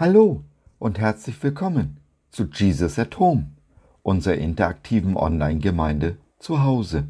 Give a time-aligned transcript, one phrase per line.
[0.00, 0.44] Hallo
[0.78, 1.98] und herzlich willkommen
[2.30, 3.50] zu Jesus at Home,
[4.02, 7.04] unserer interaktiven Online-Gemeinde zu Hause.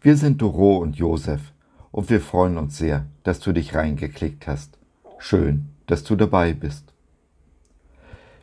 [0.00, 1.52] Wir sind Doro und Josef
[1.92, 4.80] und wir freuen uns sehr, dass du dich reingeklickt hast.
[5.18, 6.92] Schön, dass du dabei bist.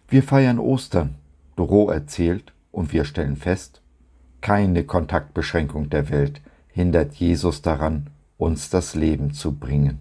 [0.08, 1.16] Wir feiern Ostern.
[1.58, 3.82] Doro erzählt und wir stellen fest,
[4.40, 10.00] keine Kontaktbeschränkung der Welt hindert Jesus daran, uns das Leben zu bringen.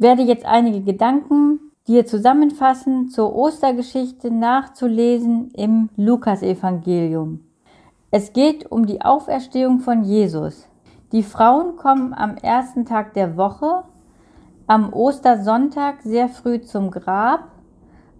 [0.00, 7.40] Werde jetzt einige Gedanken dir zusammenfassen zur Ostergeschichte nachzulesen im Lukasevangelium.
[8.10, 10.66] Es geht um die Auferstehung von Jesus.
[11.12, 13.84] Die Frauen kommen am ersten Tag der Woche,
[14.66, 17.48] am Ostersonntag sehr früh zum Grab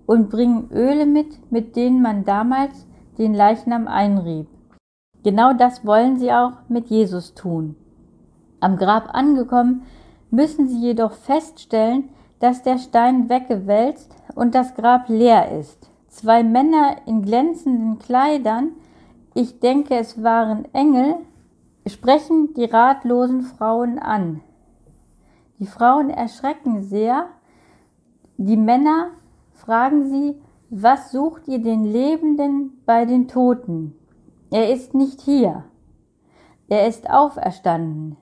[0.07, 2.87] und bringen Öle mit, mit denen man damals
[3.19, 4.49] den Leichnam einrieb.
[5.23, 7.77] Genau das wollen sie auch mit Jesus tun.
[8.59, 9.83] Am Grab angekommen,
[10.31, 15.91] müssen sie jedoch feststellen, dass der Stein weggewälzt und das Grab leer ist.
[16.09, 18.73] Zwei Männer in glänzenden Kleidern,
[19.35, 21.17] ich denke es waren Engel,
[21.87, 24.41] sprechen die ratlosen Frauen an.
[25.59, 27.27] Die Frauen erschrecken sehr,
[28.39, 29.11] die Männer
[29.53, 33.95] fragen sie, was sucht ihr den Lebenden bei den Toten?
[34.51, 35.65] Er ist nicht hier.
[36.69, 38.17] Er ist auferstanden.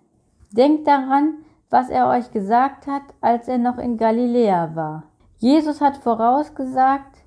[0.51, 1.35] Denkt daran,
[1.71, 5.05] was er euch gesagt hat, als er noch in Galiläa war.
[5.39, 7.19] Jesus hat vorausgesagt,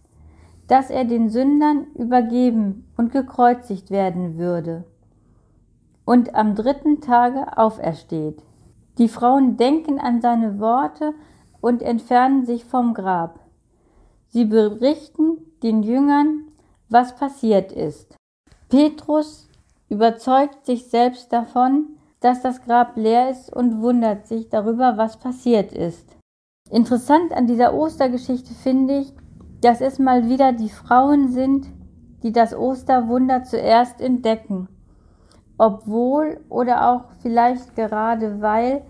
[0.68, 4.86] dass er den Sündern übergeben und gekreuzigt werden würde
[6.06, 8.44] und am dritten Tage aufersteht.
[8.98, 11.14] Die Frauen denken an seine Worte
[11.62, 13.40] und entfernen sich vom Grab.
[14.28, 16.48] Sie berichten den Jüngern,
[16.90, 18.16] was passiert ist.
[18.70, 19.50] Petrus
[19.90, 25.74] überzeugt sich selbst davon, dass das Grab leer ist und wundert sich darüber, was passiert
[25.74, 26.16] ist.
[26.70, 29.14] Interessant an dieser Ostergeschichte finde ich,
[29.62, 31.68] dass es mal wieder die Frauen sind,
[32.24, 34.70] die das Osterwunder zuerst entdecken,
[35.58, 38.84] obwohl oder auch vielleicht gerade weil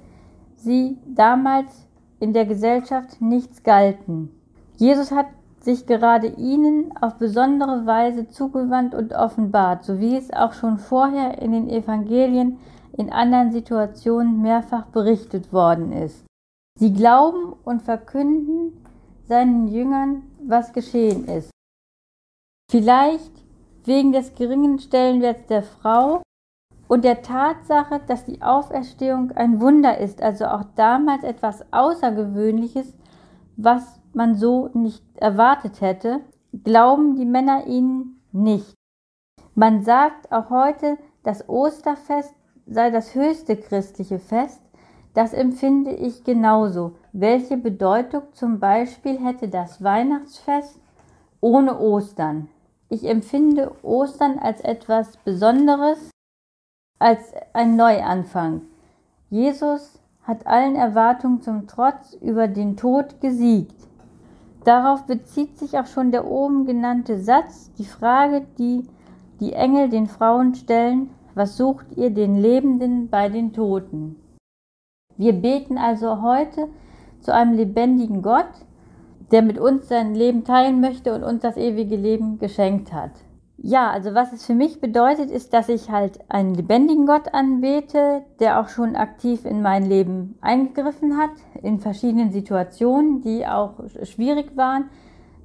[0.56, 1.88] sie damals
[2.20, 4.30] in der Gesellschaft nichts galten.
[4.78, 5.28] Jesus hat
[5.64, 11.40] sich gerade ihnen auf besondere Weise zugewandt und offenbart, so wie es auch schon vorher
[11.42, 12.58] in den Evangelien
[12.98, 16.26] in anderen Situationen mehrfach berichtet worden ist.
[16.80, 18.84] Sie glauben und verkünden
[19.28, 21.52] seinen Jüngern, was geschehen ist.
[22.72, 23.32] Vielleicht
[23.86, 26.22] wegen des geringen Stellenwerts der Frau
[26.88, 32.94] und der Tatsache, dass die Auferstehung ein Wunder ist, also auch damals etwas Außergewöhnliches,
[33.56, 36.22] was man so nicht erwartet hätte,
[36.64, 38.74] glauben die Männer ihnen nicht.
[39.56, 42.34] Man sagt auch heute, das Osterfest
[42.66, 44.62] sei das höchste christliche Fest,
[45.14, 46.96] das empfinde ich genauso.
[47.12, 50.80] Welche Bedeutung zum Beispiel hätte das Weihnachtsfest
[51.42, 52.48] ohne Ostern?
[52.88, 56.12] Ich empfinde Ostern als etwas Besonderes,
[57.00, 58.62] als ein Neuanfang.
[59.30, 63.76] Jesus hat allen Erwartungen zum Trotz über den Tod gesiegt.
[64.64, 68.84] Darauf bezieht sich auch schon der oben genannte Satz, die Frage, die
[69.40, 74.18] die Engel den Frauen stellen, was sucht ihr den Lebenden bei den Toten?
[75.18, 76.68] Wir beten also heute
[77.22, 78.52] zu einem lebendigen Gott,
[79.32, 83.12] der mit uns sein Leben teilen möchte und uns das ewige Leben geschenkt hat.
[83.64, 88.24] Ja, also was es für mich bedeutet, ist, dass ich halt einen lebendigen Gott anbete,
[88.40, 91.30] der auch schon aktiv in mein Leben eingegriffen hat,
[91.62, 94.86] in verschiedenen Situationen, die auch schwierig waren,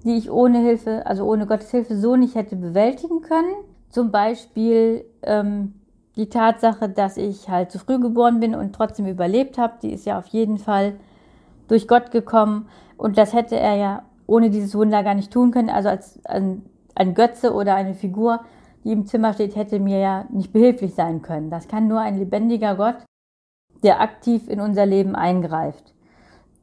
[0.05, 3.53] die ich ohne Hilfe, also ohne Gottes Hilfe so nicht hätte bewältigen können.
[3.91, 5.75] Zum Beispiel ähm,
[6.17, 10.07] die Tatsache, dass ich halt zu früh geboren bin und trotzdem überlebt habe, die ist
[10.07, 10.95] ja auf jeden Fall
[11.69, 12.69] durch Gott gekommen.
[12.97, 15.69] Und das hätte er ja ohne dieses Wunder gar nicht tun können.
[15.69, 16.63] Also als ein,
[16.97, 18.41] ein Götze oder eine Figur,
[18.83, 21.51] die im Zimmer steht, hätte mir ja nicht behilflich sein können.
[21.51, 22.97] Das kann nur ein lebendiger Gott,
[23.83, 25.95] der aktiv in unser Leben eingreift.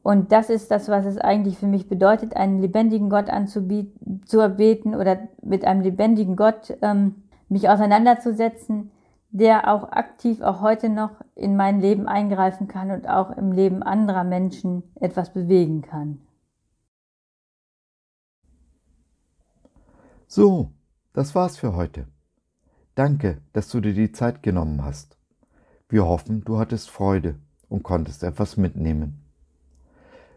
[0.02, 4.38] Und das ist das, was es eigentlich für mich bedeutet, einen lebendigen Gott anzubieten, zu
[4.40, 8.90] erbeten oder mit einem lebendigen Gott ähm, mich auseinanderzusetzen,
[9.30, 13.82] der auch aktiv auch heute noch in mein Leben eingreifen kann und auch im Leben
[13.82, 16.23] anderer Menschen etwas bewegen kann.
[20.36, 20.72] So,
[21.12, 22.08] das war's für heute.
[22.96, 25.16] Danke, dass du dir die Zeit genommen hast.
[25.88, 27.36] Wir hoffen, du hattest Freude
[27.68, 29.22] und konntest etwas mitnehmen.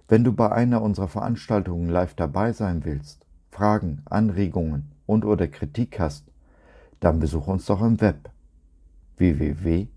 [0.08, 6.00] Wenn du bei einer unserer Veranstaltungen live dabei sein willst Fragen, Anregungen und oder Kritik
[6.00, 6.32] hast,
[7.00, 8.30] dann besuch uns doch im Web
[9.18, 9.92] www.gott.biz.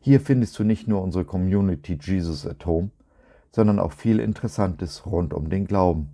[0.00, 2.88] Hier findest du nicht nur unsere Community Jesus at Home,
[3.52, 6.13] sondern auch viel Interessantes rund um den Glauben.